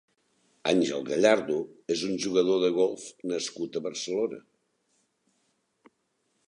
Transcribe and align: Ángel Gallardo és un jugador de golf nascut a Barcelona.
Ángel 0.71 1.03
Gallardo 1.09 1.57
és 1.97 2.01
un 2.07 2.15
jugador 2.23 2.59
de 2.65 2.73
golf 2.79 3.05
nascut 3.33 3.77
a 3.77 3.83
Barcelona. 3.91 4.43